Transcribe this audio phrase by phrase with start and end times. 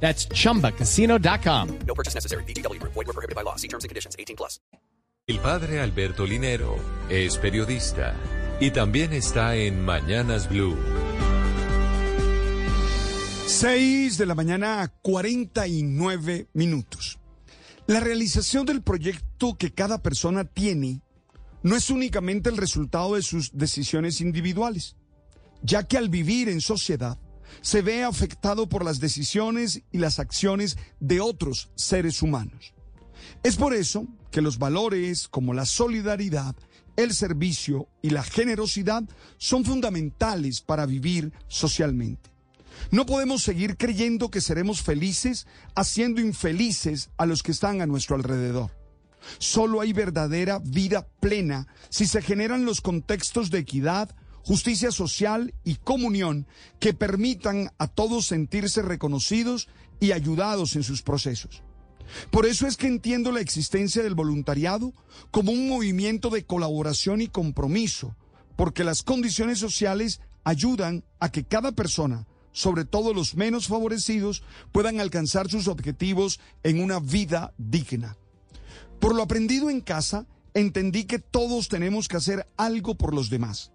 [0.00, 1.78] That's chumbacasino.com.
[1.86, 2.44] No purchase necessary.
[2.44, 2.80] BGW.
[2.82, 3.56] Void were prohibited by law.
[3.56, 4.14] See terms and conditions.
[4.16, 4.60] 18 plus.
[5.28, 6.76] El padre Alberto Linero
[7.08, 8.14] es periodista
[8.60, 10.76] y también está en Mañanas Blue.
[13.46, 17.18] 6 de la mañana, 49 minutos.
[17.88, 21.00] La realización del proyecto que cada persona tiene
[21.62, 24.96] no es únicamente el resultado de sus decisiones individuales,
[25.62, 27.18] ya que al vivir en sociedad
[27.60, 32.74] se ve afectado por las decisiones y las acciones de otros seres humanos.
[33.42, 36.54] Es por eso que los valores como la solidaridad,
[36.96, 39.04] el servicio y la generosidad
[39.36, 42.30] son fundamentales para vivir socialmente.
[42.90, 48.16] No podemos seguir creyendo que seremos felices haciendo infelices a los que están a nuestro
[48.16, 48.70] alrededor.
[49.38, 54.14] Solo hay verdadera vida plena si se generan los contextos de equidad,
[54.46, 56.46] justicia social y comunión
[56.78, 59.66] que permitan a todos sentirse reconocidos
[59.98, 61.64] y ayudados en sus procesos.
[62.30, 64.92] Por eso es que entiendo la existencia del voluntariado
[65.32, 68.14] como un movimiento de colaboración y compromiso,
[68.54, 75.00] porque las condiciones sociales ayudan a que cada persona, sobre todo los menos favorecidos, puedan
[75.00, 78.16] alcanzar sus objetivos en una vida digna.
[79.00, 83.72] Por lo aprendido en casa, entendí que todos tenemos que hacer algo por los demás.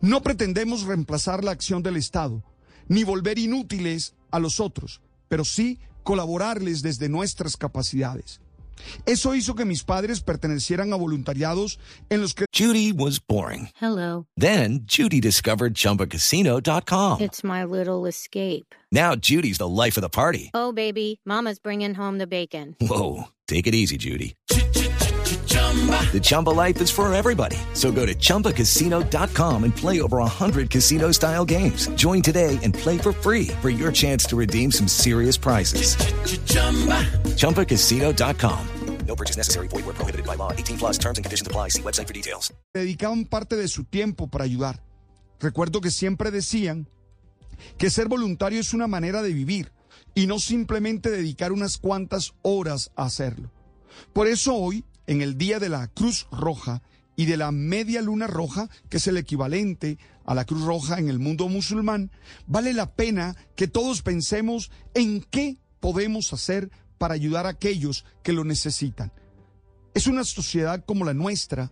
[0.00, 2.42] No pretendemos reemplazar la acción del Estado,
[2.88, 8.40] ni volver inútiles a los otros, pero sí colaborarles desde nuestras capacidades.
[9.06, 11.78] Eso hizo que mis padres pertenecieran a voluntariados
[12.10, 13.68] en los que Judy was boring.
[13.80, 14.26] Hello.
[14.36, 17.20] Then Judy discovered ChumbaCasino.com.
[17.20, 18.74] It's my little escape.
[18.90, 20.50] Now Judy's the life of the party.
[20.54, 22.76] Oh, baby, Mama's bringing home the bacon.
[22.80, 24.34] Whoa, take it easy, Judy.
[26.12, 27.56] The Chumba life is for everybody.
[27.72, 31.88] So go to ChumbaCasino.com and play over 100 casino style games.
[31.96, 35.96] Join today and play for free for your chance to redeem some serious prizes.
[37.34, 38.68] ChumbaCasino.com.
[39.06, 39.68] No purchase necessary.
[39.68, 40.52] Void were prohibited by law.
[40.52, 41.68] 18 plus terms and conditions apply.
[41.68, 42.52] See website for details.
[42.74, 44.82] dedicaban parte de su tiempo para ayudar.
[45.40, 46.88] Recuerdo que siempre decían
[47.76, 49.72] que ser voluntario es una manera de vivir
[50.14, 53.50] y no simplemente dedicar unas cuantas horas a hacerlo.
[54.12, 56.82] Por eso hoy, en el Día de la Cruz Roja
[57.16, 61.08] y de la Media Luna Roja, que es el equivalente a la Cruz Roja en
[61.08, 62.10] el mundo musulmán,
[62.46, 68.32] vale la pena que todos pensemos en qué podemos hacer para ayudar a aquellos que
[68.32, 69.12] lo necesitan.
[69.94, 71.70] Es una sociedad como la nuestra,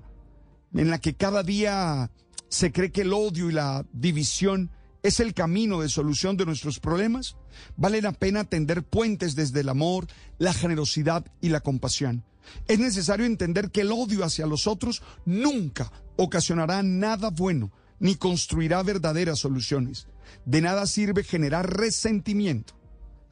[0.75, 2.11] en la que cada día
[2.49, 4.71] se cree que el odio y la división
[5.03, 7.37] es el camino de solución de nuestros problemas,
[7.77, 10.07] vale la pena tender puentes desde el amor,
[10.39, 12.25] la generosidad y la compasión.
[12.69, 18.83] Es necesario entender que el odio hacia los otros nunca ocasionará nada bueno ni construirá
[18.83, 20.09] verdaderas soluciones.
[20.45, 22.75] De nada sirve generar resentimiento.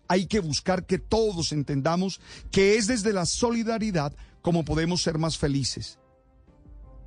[0.07, 2.21] Hay que buscar que todos entendamos
[2.51, 5.99] que es desde la solidaridad como podemos ser más felices.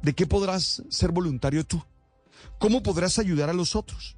[0.01, 1.84] ¿De qué podrás ser voluntario tú?
[2.59, 4.18] ¿Cómo podrás ayudar a los otros?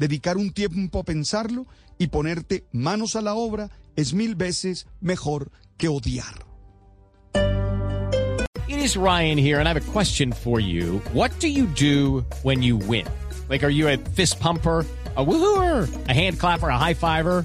[0.00, 1.66] Dedicar un tiempo a pensarlo
[1.98, 6.46] y ponerte manos a la obra es mil veces mejor que odiar.
[8.66, 11.02] It is Ryan here, and I have a question for you.
[11.12, 13.06] What do you do when you win?
[13.50, 14.86] Like, are you a fist pumper?
[15.16, 17.44] A woohooer, a hand clapper, a high fiver.